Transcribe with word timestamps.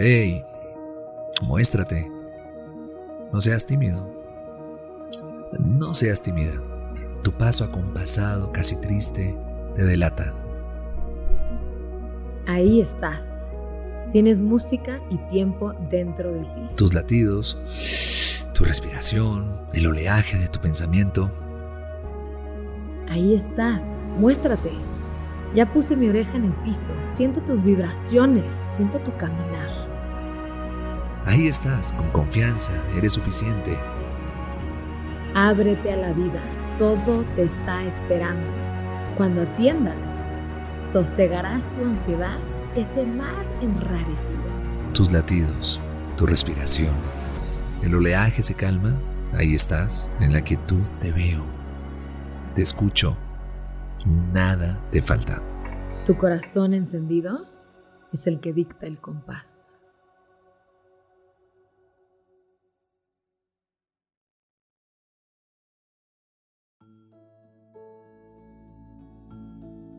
Hey, 0.00 0.44
muéstrate. 1.42 2.08
No 3.32 3.40
seas 3.40 3.66
tímido. 3.66 4.08
No 5.58 5.92
seas 5.92 6.22
tímida. 6.22 6.52
Tu 7.24 7.32
paso 7.32 7.64
acompasado, 7.64 8.52
casi 8.52 8.80
triste, 8.80 9.36
te 9.74 9.82
delata. 9.82 10.32
Ahí 12.46 12.80
estás. 12.80 13.48
Tienes 14.12 14.40
música 14.40 15.00
y 15.10 15.16
tiempo 15.28 15.72
dentro 15.90 16.32
de 16.32 16.44
ti. 16.44 16.70
Tus 16.76 16.94
latidos, 16.94 17.60
tu 18.54 18.62
respiración, 18.62 19.50
el 19.74 19.88
oleaje 19.88 20.38
de 20.38 20.46
tu 20.46 20.60
pensamiento. 20.60 21.28
Ahí 23.08 23.34
estás. 23.34 23.82
Muéstrate. 24.16 24.70
Ya 25.56 25.72
puse 25.72 25.96
mi 25.96 26.08
oreja 26.08 26.36
en 26.36 26.44
el 26.44 26.52
piso. 26.62 26.90
Siento 27.12 27.40
tus 27.40 27.64
vibraciones. 27.64 28.52
Siento 28.52 29.00
tu 29.00 29.16
caminar. 29.16 29.87
Ahí 31.28 31.46
estás, 31.46 31.92
con 31.92 32.08
confianza, 32.08 32.72
eres 32.96 33.12
suficiente. 33.12 33.76
Ábrete 35.34 35.92
a 35.92 35.96
la 35.96 36.14
vida, 36.14 36.40
todo 36.78 37.22
te 37.36 37.42
está 37.42 37.84
esperando. 37.84 38.46
Cuando 39.14 39.42
atiendas, 39.42 40.32
sosegarás 40.90 41.70
tu 41.74 41.84
ansiedad, 41.84 42.38
ese 42.74 43.04
mar 43.04 43.44
enrarecido. 43.60 44.40
Tus 44.94 45.12
latidos, 45.12 45.78
tu 46.16 46.24
respiración. 46.24 46.94
El 47.82 47.94
oleaje 47.94 48.42
se 48.42 48.54
calma, 48.54 48.98
ahí 49.34 49.54
estás, 49.54 50.10
en 50.20 50.32
la 50.32 50.40
quietud 50.40 50.80
te 50.98 51.12
veo. 51.12 51.44
Te 52.54 52.62
escucho, 52.62 53.18
nada 54.32 54.82
te 54.90 55.02
falta. 55.02 55.42
Tu 56.06 56.16
corazón 56.16 56.72
encendido 56.72 57.44
es 58.14 58.26
el 58.26 58.40
que 58.40 58.54
dicta 58.54 58.86
el 58.86 58.98
compás. 58.98 59.67